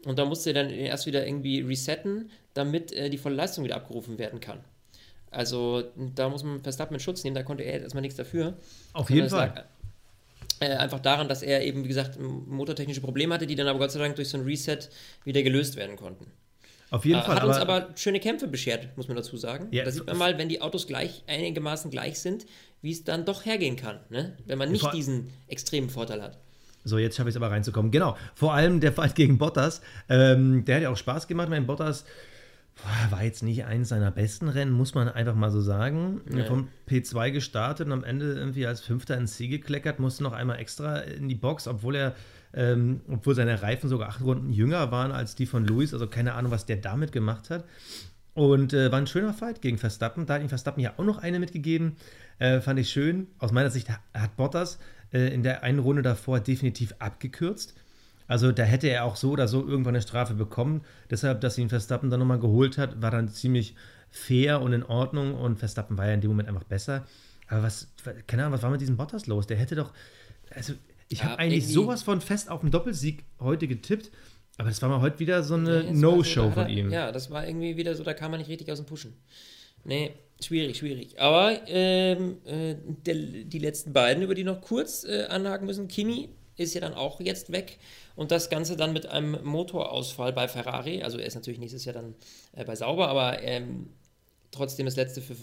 [0.04, 3.76] Und da musste er dann erst wieder irgendwie resetten, damit äh, die volle Leistung wieder
[3.76, 4.60] abgerufen werden kann.
[5.30, 5.84] Also
[6.14, 8.54] da muss man Verstappen in Schutz nehmen, da konnte er erstmal nichts dafür.
[8.92, 9.52] Auf jeden Fall.
[9.54, 9.64] lag,
[10.60, 13.90] Äh, einfach daran, dass er eben, wie gesagt, motortechnische Probleme hatte, die dann aber Gott
[13.90, 14.78] sei Dank durch so ein Reset
[15.24, 16.26] wieder gelöst werden konnten.
[16.90, 17.36] Auf jeden Äh, Fall.
[17.36, 19.68] Hat uns aber schöne Kämpfe beschert, muss man dazu sagen.
[19.72, 22.46] Ja, da sieht man mal, wenn die Autos gleich einigermaßen gleich sind,
[22.80, 24.36] wie es dann doch hergehen kann, ne?
[24.46, 26.38] wenn man nicht diesen extremen Vorteil hat.
[26.84, 27.90] So, jetzt schaffe ich es aber reinzukommen.
[27.90, 28.16] Genau.
[28.36, 29.82] Vor allem der Fight gegen Bottas.
[30.08, 31.48] Ähm, der hat ja auch Spaß gemacht.
[31.48, 32.04] Mein Bottas
[33.10, 36.20] war jetzt nicht eines seiner besten Rennen, muss man einfach mal so sagen.
[36.32, 36.44] Ja.
[36.44, 40.58] Vom P2 gestartet und am Ende irgendwie als Fünfter ins Ziel gekleckert, musste noch einmal
[40.58, 42.14] extra in die Box, obwohl er,
[42.54, 45.92] ähm, obwohl seine Reifen sogar acht Runden jünger waren als die von Luis.
[45.94, 47.64] Also keine Ahnung, was der damit gemacht hat.
[48.34, 50.26] Und äh, war ein schöner Fight gegen Verstappen.
[50.26, 51.96] Da hat ihm Verstappen ja auch noch eine mitgegeben.
[52.38, 53.28] Äh, fand ich schön.
[53.38, 54.78] Aus meiner Sicht ha- hat Bottas
[55.14, 57.74] äh, in der einen Runde davor definitiv abgekürzt.
[58.28, 60.82] Also da hätte er auch so oder so irgendwann eine Strafe bekommen.
[61.10, 63.74] Deshalb, dass ihn Verstappen dann nochmal geholt hat, war dann ziemlich
[64.10, 65.34] fair und in Ordnung.
[65.34, 67.06] Und Verstappen war ja in dem Moment einfach besser.
[67.48, 67.88] Aber was,
[68.26, 69.46] keine Ahnung, was war mit diesem Bottas los?
[69.46, 69.92] Der hätte doch,
[70.50, 70.72] also
[71.08, 74.10] ich Ja, habe eigentlich irgendwie- sowas von fest auf den Doppelsieg heute getippt.
[74.58, 76.90] Aber das war mal heute wieder so eine so, No-Show von ihm.
[76.90, 79.12] Ja, das war irgendwie wieder so, da kam man nicht richtig aus dem Pushen.
[79.84, 80.12] Nee,
[80.42, 81.20] schwierig, schwierig.
[81.20, 86.30] Aber ähm, äh, der, die letzten beiden, über die noch kurz äh, anhaken müssen, Kimi
[86.56, 87.78] ist ja dann auch jetzt weg
[88.14, 91.02] und das Ganze dann mit einem Motorausfall bei Ferrari.
[91.02, 92.14] Also er ist natürlich nächstes Jahr dann
[92.52, 93.90] äh, bei Sauber, aber ähm,
[94.50, 95.34] trotzdem das letzte, für,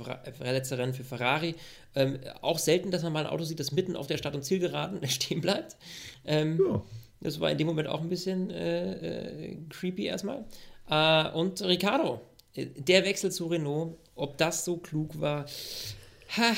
[0.41, 1.55] äh, letzte Rennen für Ferrari.
[1.95, 4.43] Ähm, auch selten, dass man mal ein Auto sieht, das mitten auf der Start- und
[4.43, 5.77] Zielgeraden stehen bleibt.
[6.25, 6.81] Ähm, Ja.
[7.21, 10.45] das war in dem Moment auch ein bisschen äh, äh, creepy erstmal.
[10.89, 12.21] Äh, und Ricardo,
[12.55, 15.45] äh, der Wechsel zu Renault, ob das so klug war,
[16.37, 16.53] ha,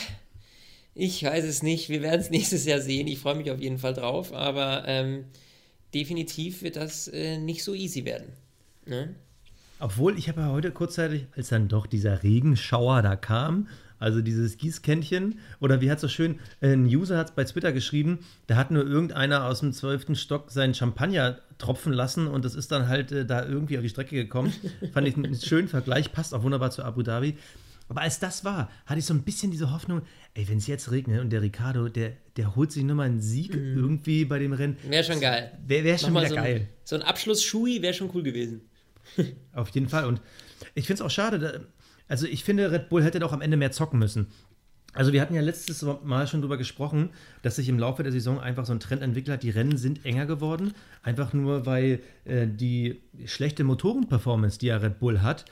[0.96, 1.90] ich weiß es nicht.
[1.90, 3.08] Wir werden es nächstes Jahr sehen.
[3.08, 5.26] Ich freue mich auf jeden Fall drauf, aber ähm,
[5.94, 8.28] definitiv wird das äh, nicht so easy werden.
[8.86, 9.14] Ne?
[9.80, 13.68] Obwohl, ich habe ja heute kurzzeitig, als dann doch dieser Regenschauer da kam,
[14.00, 17.74] also dieses Gießkännchen, oder wie hat so schön, äh, ein User hat es bei Twitter
[17.74, 22.56] geschrieben, da hat nur irgendeiner aus dem zwölften Stock seinen Champagner tropfen lassen und das
[22.56, 24.54] ist dann halt äh, da irgendwie auf die Strecke gekommen.
[24.94, 27.38] Fand ich einen schönen Vergleich, passt auch wunderbar zu Abu Dhabi.
[27.88, 30.02] Aber als das war, hatte ich so ein bisschen diese Hoffnung,
[30.34, 33.22] ey, wenn es jetzt regnet und der Ricardo, der, der holt sich nur mal einen
[33.22, 34.78] Sieg irgendwie bei dem Rennen.
[34.88, 35.58] Wäre schon geil.
[35.66, 36.56] Wäre wär schon Nochmal wieder so geil.
[36.56, 38.62] ein, so ein Abschluss-Schui wäre schon cool gewesen.
[39.54, 40.06] Auf jeden Fall.
[40.06, 40.22] Und
[40.74, 41.40] ich finde es auch schade.
[41.40, 41.60] Da,
[42.08, 44.28] also ich finde, Red Bull hätte doch am Ende mehr zocken müssen.
[44.94, 47.10] Also wir hatten ja letztes Mal schon drüber gesprochen,
[47.42, 49.44] dass sich im Laufe der Saison einfach so ein Trend entwickelt hat.
[49.44, 55.00] Die Rennen sind enger geworden, einfach nur weil äh, die schlechte Motorenperformance, die ja Red
[55.00, 55.46] Bull hat,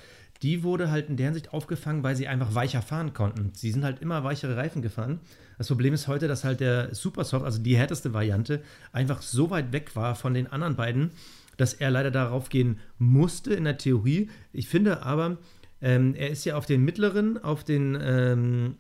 [0.44, 3.52] die wurde halt in der Hinsicht aufgefangen, weil sie einfach weicher fahren konnten.
[3.54, 5.22] Sie sind halt immer weichere Reifen gefahren.
[5.58, 9.72] Das Problem ist heute, dass halt der Supersoft, also die härteste Variante, einfach so weit
[9.72, 11.12] weg war von den anderen beiden,
[11.56, 14.30] dass er leider darauf gehen musste in der Theorie.
[14.52, 15.38] Ich finde aber,
[15.82, 18.76] ähm, er ist ja auf den mittleren, auf den, ähm,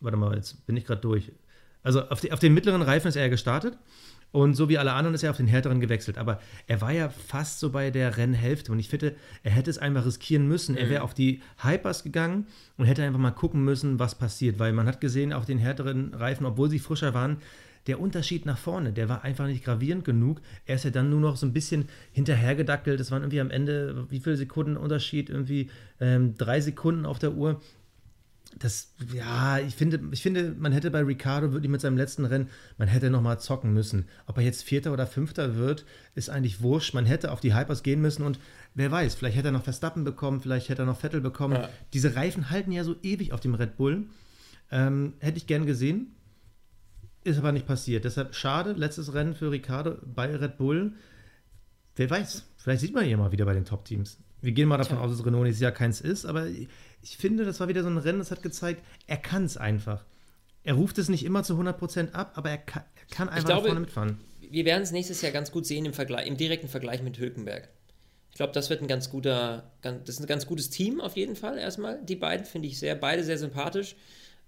[0.00, 1.30] warte mal, jetzt bin ich gerade durch.
[1.84, 3.78] Also auf, die, auf den mittleren Reifen ist er gestartet
[4.32, 6.18] und so wie alle anderen ist er auf den härteren gewechselt.
[6.18, 9.78] Aber er war ja fast so bei der Rennhälfte und ich finde, er hätte es
[9.78, 10.76] einfach riskieren müssen.
[10.76, 12.46] Er wäre auf die Hypers gegangen
[12.78, 16.14] und hätte einfach mal gucken müssen, was passiert, weil man hat gesehen, auf den härteren
[16.14, 17.36] Reifen, obwohl sie frischer waren,
[17.86, 20.40] der Unterschied nach vorne, der war einfach nicht gravierend genug.
[20.66, 23.00] Er ist ja dann nur noch so ein bisschen hinterhergedackelt.
[23.00, 25.28] Das waren irgendwie am Ende, wie viele Sekunden Unterschied?
[25.28, 25.68] Irgendwie
[26.00, 27.60] ähm, drei Sekunden auf der Uhr.
[28.58, 32.50] Das, ja, ich finde, ich finde, man hätte bei Ricardo wirklich mit seinem letzten Rennen,
[32.76, 34.06] man hätte nochmal zocken müssen.
[34.26, 35.84] Ob er jetzt Vierter oder Fünfter wird,
[36.14, 36.94] ist eigentlich wurscht.
[36.94, 38.38] Man hätte auf die Hypers gehen müssen und
[38.74, 41.54] wer weiß, vielleicht hätte er noch Verstappen bekommen, vielleicht hätte er noch Vettel bekommen.
[41.54, 41.68] Ja.
[41.92, 44.06] Diese Reifen halten ja so ewig auf dem Red Bull.
[44.70, 46.14] Ähm, hätte ich gern gesehen.
[47.24, 48.04] Ist aber nicht passiert.
[48.04, 50.94] Deshalb schade, letztes Rennen für Ricardo bei Red Bull.
[51.96, 54.18] wer weiß, vielleicht sieht man ihn ja mal wieder bei den Top-Teams.
[54.40, 56.48] Wir gehen mal davon aus, dass Renault nächstes Jahr keins ist, aber
[57.02, 60.04] ich finde, das war wieder so ein Rennen, das hat gezeigt, er kann es einfach.
[60.62, 63.66] Er ruft es nicht immer zu 100% ab, aber er kann, er kann einfach glaube,
[63.66, 64.18] vorne mitfahren.
[64.40, 67.68] Wir werden es nächstes Jahr ganz gut sehen im, Vergleich, im direkten Vergleich mit Hülkenberg.
[68.30, 71.36] Ich glaube, das wird ein ganz guter, das ist ein ganz gutes Team auf jeden
[71.36, 72.02] Fall erstmal.
[72.04, 73.96] Die beiden finde ich sehr, beide sehr sympathisch.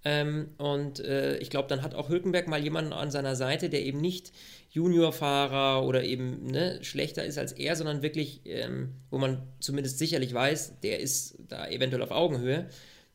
[0.05, 3.83] Ähm, und äh, ich glaube, dann hat auch Hülkenberg mal jemanden an seiner Seite, der
[3.83, 4.33] eben nicht
[4.71, 10.35] Juniorfahrer oder eben ne, schlechter ist als er, sondern wirklich, ähm, wo man zumindest sicherlich
[10.35, 12.69] weiß, der ist da eventuell auf Augenhöhe.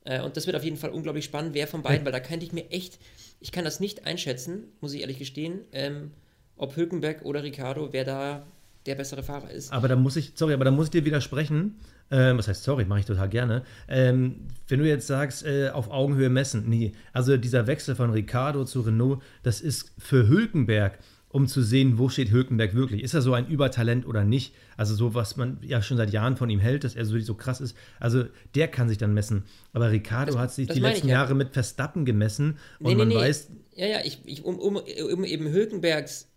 [0.03, 2.45] Äh, und das wird auf jeden Fall unglaublich spannend, wer von beiden, weil da könnte
[2.45, 2.97] ich mir echt,
[3.39, 6.11] ich kann das nicht einschätzen, muss ich ehrlich gestehen, ähm,
[6.55, 8.47] ob Hülkenberg oder Ricardo, wer da
[8.85, 9.71] der bessere Fahrer ist.
[9.71, 11.79] Aber da muss ich, sorry, aber da muss ich dir widersprechen.
[12.11, 13.63] Ähm, was heißt sorry, mache ich total gerne.
[13.87, 18.65] Ähm, wenn du jetzt sagst, äh, auf Augenhöhe messen, nee, also dieser Wechsel von Ricardo
[18.65, 20.97] zu Renault, das ist für Hülkenberg,
[21.29, 23.03] um zu sehen, wo steht Hülkenberg wirklich.
[23.03, 24.55] Ist er so ein Übertalent oder nicht?
[24.77, 27.35] Also so, was man ja schon seit Jahren von ihm hält, dass er so, so
[27.35, 27.77] krass ist.
[27.99, 29.43] Also der kann sich dann messen.
[29.71, 31.19] Aber Ricardo das, hat sich die letzten ich, ja.
[31.19, 33.49] Jahre mit Verstappen gemessen und nee, man nee, weiß.
[33.75, 36.27] Ja, ja, ich, ich um, um, um eben Hülkenbergs.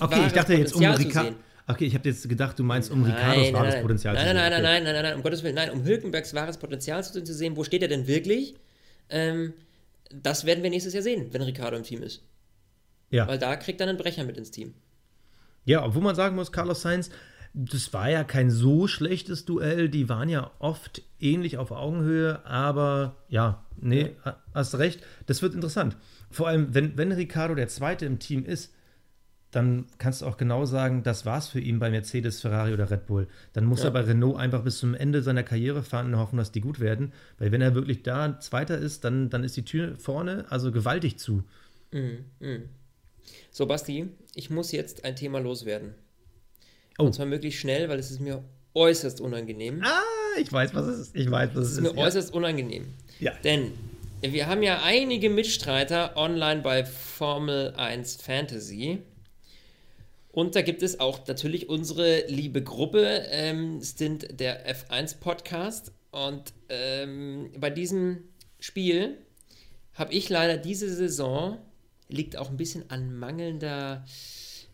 [0.00, 1.36] Okay, ich dachte jetzt um Ricardo.
[1.66, 4.28] Okay, ich habe jetzt gedacht, du meinst, um nein, Ricardos wahres nein, Potenzial nein, zu
[4.28, 4.36] sehen.
[4.36, 7.24] Nein, nein, nein, nein, nein, nein, um Gottes Willen, nein, um Hülkenbergs wahres Potenzial zu
[7.24, 8.56] sehen, wo steht er denn wirklich?
[9.08, 9.52] Ähm,
[10.10, 12.22] das werden wir nächstes Jahr sehen, wenn Ricardo im Team ist.
[13.10, 13.28] Ja.
[13.28, 14.74] Weil da kriegt er einen Brecher mit ins Team.
[15.64, 17.10] Ja, obwohl man sagen muss, Carlos Sainz,
[17.54, 19.88] das war ja kein so schlechtes Duell.
[19.88, 24.42] Die waren ja oft ähnlich auf Augenhöhe, aber ja, nee, ja.
[24.54, 25.02] hast recht.
[25.26, 25.96] Das wird interessant.
[26.30, 28.72] Vor allem, wenn, wenn Ricardo der Zweite im Team ist,
[29.52, 33.06] dann kannst du auch genau sagen, das war's für ihn bei Mercedes, Ferrari oder Red
[33.06, 33.28] Bull.
[33.52, 33.86] Dann muss ja.
[33.86, 36.80] er bei Renault einfach bis zum Ende seiner Karriere fahren und hoffen, dass die gut
[36.80, 37.12] werden.
[37.38, 41.18] Weil wenn er wirklich da Zweiter ist, dann, dann ist die Tür vorne also gewaltig
[41.18, 41.44] zu.
[41.90, 42.24] Mhm.
[42.40, 42.68] Mhm.
[43.50, 45.94] So, Basti, ich muss jetzt ein Thema loswerden.
[46.98, 47.04] Oh.
[47.04, 48.42] Und zwar möglichst schnell, weil es ist mir
[48.74, 49.82] äußerst unangenehm.
[49.84, 50.00] Ah,
[50.40, 51.16] ich weiß, was es ist.
[51.16, 51.78] Ich weiß, was es ist.
[51.78, 52.06] Es ist mir ja.
[52.06, 52.86] äußerst unangenehm.
[53.20, 53.32] Ja.
[53.44, 53.72] Denn
[54.22, 59.02] wir haben ja einige Mitstreiter online bei Formel 1 Fantasy.
[60.32, 65.92] Und da gibt es auch natürlich unsere liebe Gruppe, ähm, Stint der F1 Podcast.
[66.10, 68.24] Und ähm, bei diesem
[68.58, 69.18] Spiel
[69.92, 71.58] habe ich leider diese Saison,
[72.08, 74.06] liegt auch ein bisschen an mangelnder,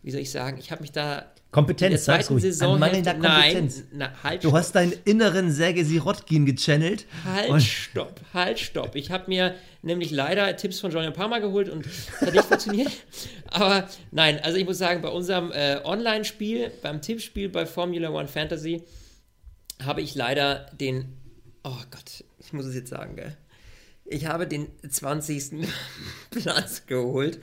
[0.01, 2.37] wie soll ich sagen, ich habe mich da Kompetenz, sagst du.
[2.37, 3.77] Saison An mangelnder Kompetenz.
[3.91, 7.07] Nein, na, halt du hast deinen inneren Sergei Sirotkin gechannelt.
[7.25, 8.95] Halt, stopp, halt, stopp.
[8.95, 12.91] Ich habe mir nämlich leider Tipps von John Palmer geholt und das hat nicht funktioniert.
[13.47, 18.27] Aber nein, also ich muss sagen, bei unserem äh, Online-Spiel, beim Tippspiel bei Formula One
[18.27, 18.83] Fantasy,
[19.83, 21.17] habe ich leider den,
[21.63, 23.35] oh Gott, ich muss es jetzt sagen, gell?
[24.11, 25.67] Ich habe den 20.
[26.31, 27.39] Platz geholt.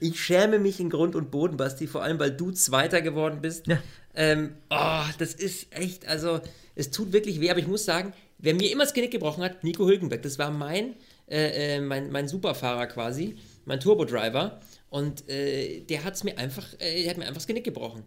[0.00, 3.66] Ich schäme mich in Grund und Boden, Basti, vor allem, weil du Zweiter geworden bist.
[3.66, 3.82] Ja.
[4.14, 6.40] Ähm, oh, das ist echt, also,
[6.76, 9.64] es tut wirklich weh, aber ich muss sagen, wer mir immer das Genick gebrochen hat,
[9.64, 10.94] Nico Hülkenberg, das war mein,
[11.28, 14.60] äh, äh mein, mein Superfahrer quasi, mein Turbo-Driver.
[14.90, 18.04] Und äh, der hat es mir einfach, äh, der hat mir einfach das Genick gebrochen.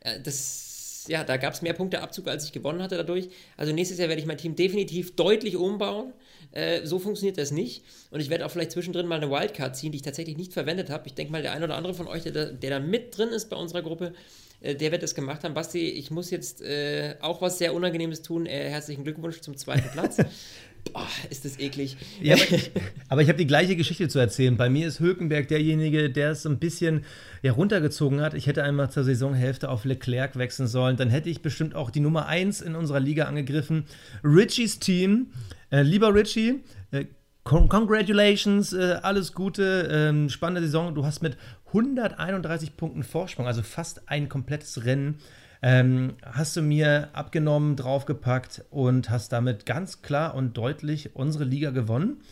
[0.00, 3.28] Äh, das, ja, da gab es mehr Punkteabzug, als ich gewonnen hatte dadurch.
[3.58, 6.14] Also nächstes Jahr werde ich mein Team definitiv deutlich umbauen.
[6.52, 7.84] Äh, so funktioniert das nicht.
[8.10, 10.90] Und ich werde auch vielleicht zwischendrin mal eine Wildcard ziehen, die ich tatsächlich nicht verwendet
[10.90, 11.06] habe.
[11.06, 13.28] Ich denke mal, der ein oder andere von euch, der da, der da mit drin
[13.28, 14.12] ist bei unserer Gruppe,
[14.60, 15.54] äh, der wird das gemacht haben.
[15.54, 18.46] Basti, ich muss jetzt äh, auch was sehr Unangenehmes tun.
[18.46, 20.18] Äh, herzlichen Glückwunsch zum zweiten Platz.
[20.84, 21.96] Boah, ist das eklig.
[22.20, 22.44] Ja, aber,
[23.08, 24.56] aber ich habe die gleiche Geschichte zu erzählen.
[24.56, 27.04] Bei mir ist Hülkenberg derjenige, der es ein bisschen
[27.42, 28.34] ja, runtergezogen hat.
[28.34, 30.96] Ich hätte einmal zur Saisonhälfte auf Leclerc wechseln sollen.
[30.96, 33.84] Dann hätte ich bestimmt auch die Nummer 1 in unserer Liga angegriffen.
[34.24, 35.28] Richies Team
[35.70, 37.04] äh, lieber Richie, äh,
[37.44, 40.94] congratulations, äh, alles Gute, ähm, spannende Saison.
[40.94, 45.18] Du hast mit 131 Punkten Vorsprung, also fast ein komplettes Rennen,
[45.62, 51.70] ähm, hast du mir abgenommen, draufgepackt und hast damit ganz klar und deutlich unsere Liga
[51.70, 52.22] gewonnen.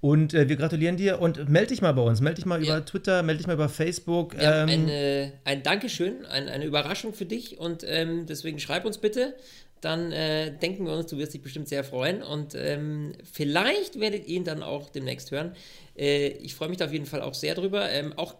[0.00, 2.20] Und äh, wir gratulieren dir und melde dich mal bei uns.
[2.20, 2.76] Melde dich mal ja.
[2.76, 4.34] über Twitter, melde dich mal über Facebook.
[4.34, 8.98] Ja, ähm, ein, ein Dankeschön, ein, eine Überraschung für dich und ähm, deswegen schreib uns
[8.98, 9.34] bitte
[9.84, 14.26] dann äh, denken wir uns, du wirst dich bestimmt sehr freuen und ähm, vielleicht werdet
[14.26, 15.54] ihr ihn dann auch demnächst hören.
[15.96, 17.90] Äh, ich freue mich da auf jeden Fall auch sehr drüber.
[17.90, 18.34] Ähm, auch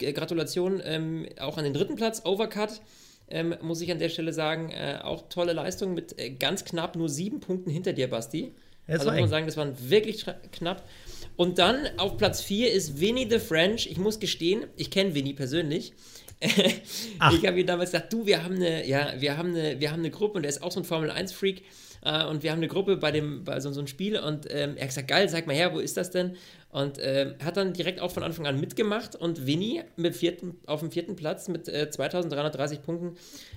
[0.00, 2.80] äh, Gratulation ähm, auch an den dritten Platz, Overcut.
[3.28, 6.94] Ähm, muss ich an der Stelle sagen, äh, auch tolle Leistung mit äh, ganz knapp
[6.94, 8.52] nur sieben Punkten hinter dir, Basti.
[8.86, 10.88] Das also muss man sagen, das waren wirklich knapp.
[11.36, 13.88] Und dann auf Platz 4 ist Winnie the French.
[13.90, 15.92] Ich muss gestehen, ich kenne Winnie persönlich.
[16.40, 20.00] ich habe ihm damals gesagt, du, wir haben eine, ja, wir haben eine, wir haben
[20.00, 21.62] eine Gruppe und er ist auch so ein Formel 1 Freak
[22.04, 24.76] äh, und wir haben eine Gruppe bei dem, bei so, so einem Spiel und ähm,
[24.76, 26.36] er hat gesagt, geil, sag mal her, wo ist das denn?
[26.76, 30.80] Und äh, hat dann direkt auch von Anfang an mitgemacht und Winnie mit vierten, auf
[30.80, 33.16] dem vierten Platz mit äh, 2330 Punkten.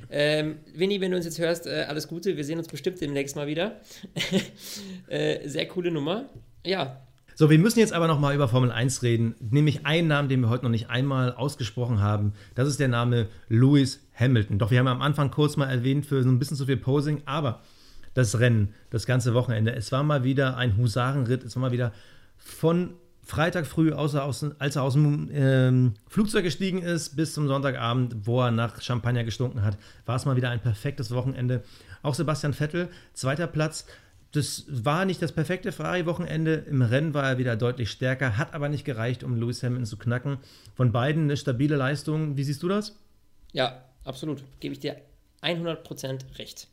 [0.09, 2.37] Ähm, Winnie, wenn du uns jetzt hörst, äh, alles Gute.
[2.37, 3.81] Wir sehen uns bestimmt demnächst mal wieder.
[5.07, 6.29] Äh, sehr coole Nummer.
[6.63, 7.01] Ja,
[7.33, 10.41] so, wir müssen jetzt aber noch mal über Formel 1 reden, nämlich einen Namen, den
[10.41, 12.33] wir heute noch nicht einmal ausgesprochen haben.
[12.53, 14.59] Das ist der Name Lewis Hamilton.
[14.59, 17.23] Doch wir haben am Anfang kurz mal erwähnt für so ein bisschen zu viel Posing,
[17.25, 17.61] aber
[18.13, 21.91] das Rennen, das ganze Wochenende, es war mal wieder ein Husarenritt, es war mal wieder
[22.37, 22.93] von
[23.29, 28.25] Freitag früh, außer aus, als er aus dem ähm, Flugzeug gestiegen ist, bis zum Sonntagabend,
[28.25, 31.63] wo er nach Champagner gestunken hat, war es mal wieder ein perfektes Wochenende.
[32.01, 33.85] Auch Sebastian Vettel, zweiter Platz,
[34.31, 36.65] das war nicht das perfekte Ferrari-Wochenende.
[36.67, 39.97] Im Rennen war er wieder deutlich stärker, hat aber nicht gereicht, um Lewis Hamilton zu
[39.97, 40.37] knacken.
[40.73, 42.35] Von beiden eine stabile Leistung.
[42.35, 42.95] Wie siehst du das?
[43.51, 44.43] Ja, absolut.
[44.59, 44.95] Gebe ich dir
[45.43, 46.67] 100% recht.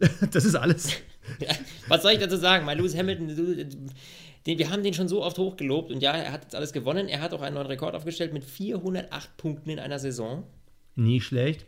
[0.32, 0.94] das ist alles.
[1.88, 2.64] was soll ich dazu sagen?
[2.66, 3.28] Mein Lewis Hamilton,
[4.46, 7.08] den, wir haben den schon so oft hochgelobt und ja, er hat jetzt alles gewonnen.
[7.08, 10.44] Er hat auch einen neuen Rekord aufgestellt mit 408 Punkten in einer Saison.
[10.96, 11.66] Nie schlecht.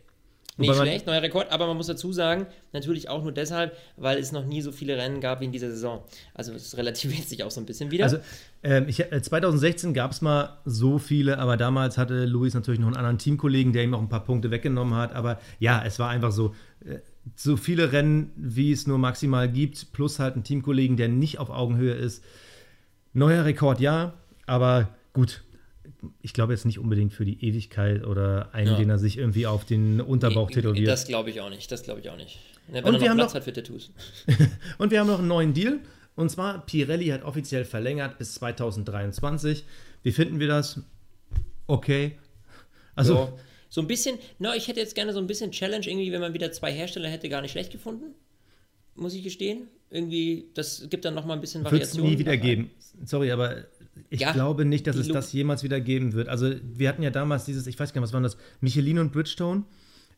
[0.59, 4.31] Nicht schlecht, neuer Rekord, aber man muss dazu sagen, natürlich auch nur deshalb, weil es
[4.31, 6.03] noch nie so viele Rennen gab wie in dieser Saison.
[6.33, 8.05] Also es relativiert sich auch so ein bisschen wieder.
[8.05, 8.17] Also
[8.63, 12.97] ähm, ich, 2016 gab es mal so viele, aber damals hatte Luis natürlich noch einen
[12.97, 15.13] anderen Teamkollegen, der ihm auch ein paar Punkte weggenommen hat.
[15.13, 16.97] Aber ja, es war einfach so, äh,
[17.35, 21.51] so viele Rennen, wie es nur maximal gibt, plus halt einen Teamkollegen, der nicht auf
[21.51, 22.23] Augenhöhe ist.
[23.17, 24.13] Neuer Rekord, ja,
[24.45, 25.41] aber gut,
[26.21, 28.77] ich glaube jetzt nicht unbedingt für die Ewigkeit oder einen, ja.
[28.77, 30.87] den er sich irgendwie auf den Unterbauch tätowiert.
[30.87, 31.71] Das glaube ich auch nicht.
[31.71, 32.37] Das glaube ich auch nicht.
[32.67, 33.91] Wenn und er wir noch Platz noch, hat für Tattoos.
[34.77, 35.79] und wir haben noch einen neuen Deal.
[36.15, 39.63] Und zwar, Pirelli hat offiziell verlängert bis 2023.
[40.03, 40.81] Wie finden wir das?
[41.65, 42.19] Okay.
[42.95, 43.15] Also.
[43.15, 46.21] So, so ein bisschen, no, ich hätte jetzt gerne so ein bisschen Challenge, irgendwie, wenn
[46.21, 48.13] man wieder zwei Hersteller hätte, gar nicht schlecht gefunden.
[48.95, 49.69] Muss ich gestehen.
[49.89, 52.03] Irgendwie, das gibt dann nochmal ein bisschen Variation.
[52.03, 52.71] Wird es nie wieder geben.
[53.05, 53.65] Sorry, aber
[54.09, 56.29] ich ja, glaube nicht, dass es das jemals wieder geben wird.
[56.29, 59.11] Also wir hatten ja damals dieses, ich weiß gar nicht, was waren das, Michelin und
[59.11, 59.63] Bridgestone,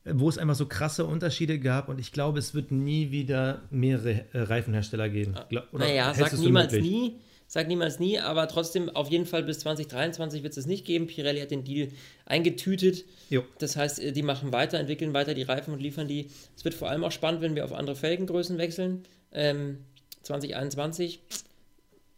[0.06, 4.26] wo es einfach so krasse Unterschiede gab und ich glaube, es wird nie wieder mehrere
[4.34, 5.36] Reifenhersteller geben.
[5.72, 10.44] Oder naja, sag niemals nie, sag niemals nie, aber trotzdem auf jeden Fall bis 2023
[10.44, 11.08] wird es nicht geben.
[11.08, 11.90] Pirelli hat den Deal
[12.26, 13.06] eingetütet.
[13.30, 13.44] Jo.
[13.60, 16.30] Das heißt, äh, die machen weiter, entwickeln weiter die Reifen und liefern die.
[16.56, 19.04] Es wird vor allem auch spannend, wenn wir auf andere Felgengrößen wechseln.
[19.32, 19.86] Ähm,
[20.24, 21.22] 2021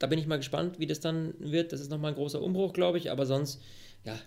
[0.02, 1.72] da bin ich mal gespannt, wie das dann wird.
[1.72, 3.12] Das ist nochmal ein großer Umbruch, glaube ich.
[3.12, 3.62] Aber sonst,
[4.04, 4.18] ja,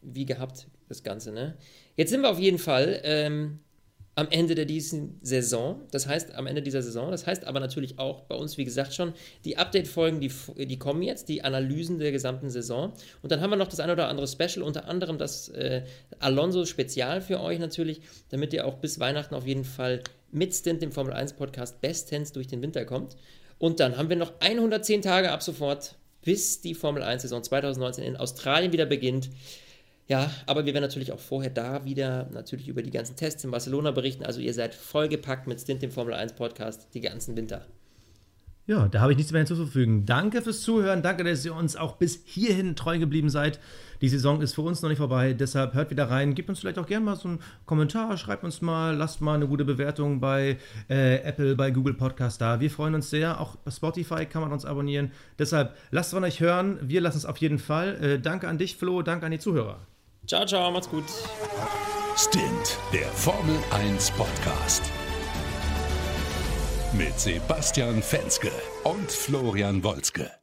[0.00, 1.30] wie gehabt, das Ganze.
[1.30, 1.58] Ne?
[1.94, 3.58] Jetzt sind wir auf jeden Fall ähm,
[4.20, 5.80] am Ende der diesen Saison.
[5.92, 7.10] Das heißt, am Ende dieser Saison.
[7.10, 9.14] Das heißt aber natürlich auch bei uns, wie gesagt, schon
[9.46, 12.92] die Update-Folgen, die, die kommen jetzt, die Analysen der gesamten Saison.
[13.22, 15.84] Und dann haben wir noch das ein oder andere Special, unter anderem das äh,
[16.18, 20.92] Alonso-Spezial für euch natürlich, damit ihr auch bis Weihnachten auf jeden Fall mit Stint im
[20.92, 23.16] Formel 1 Podcast bestens durch den Winter kommt.
[23.58, 28.16] Und dann haben wir noch 110 Tage ab sofort, bis die Formel 1-Saison 2019 in
[28.18, 29.30] Australien wieder beginnt.
[30.10, 33.52] Ja, aber wir werden natürlich auch vorher da wieder natürlich über die ganzen Tests in
[33.52, 34.24] Barcelona berichten.
[34.24, 37.64] Also ihr seid vollgepackt mit Stint im Formel 1 Podcast die ganzen Winter.
[38.66, 40.06] Ja, da habe ich nichts mehr hinzuzufügen.
[40.06, 41.02] Danke fürs Zuhören.
[41.02, 43.60] Danke, dass ihr uns auch bis hierhin treu geblieben seid.
[44.00, 46.34] Die Saison ist für uns noch nicht vorbei, deshalb hört wieder rein.
[46.34, 49.46] Gebt uns vielleicht auch gerne mal so einen Kommentar, schreibt uns mal, lasst mal eine
[49.46, 52.58] gute Bewertung bei äh, Apple, bei Google Podcast da.
[52.58, 53.40] Wir freuen uns sehr.
[53.40, 55.12] Auch bei Spotify kann man uns abonnieren.
[55.38, 56.80] Deshalb lasst von euch hören.
[56.82, 57.94] Wir lassen es auf jeden Fall.
[58.02, 59.02] Äh, danke an dich, Flo.
[59.02, 59.78] Danke an die Zuhörer.
[60.30, 60.70] Ciao, ciao.
[60.70, 61.02] Macht's gut.
[62.16, 64.80] Stint, der Formel 1 Podcast.
[66.92, 68.52] Mit Sebastian Fenske
[68.84, 70.39] und Florian Wolzke.